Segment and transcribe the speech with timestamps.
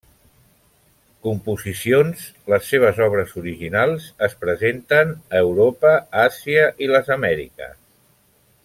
[1.27, 5.93] Composicions Les seves obres originals es presenten a Europa,
[6.27, 7.79] Àsia i les Amèriques.